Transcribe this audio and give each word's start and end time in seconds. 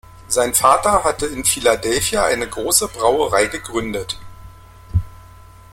Sein 0.27 0.55
Vater 0.55 1.03
hatte 1.03 1.27
in 1.27 1.45
Philadelphia 1.45 2.25
eine 2.25 2.49
große 2.49 2.87
Brauerei 2.87 3.45
gegründet. 3.45 4.17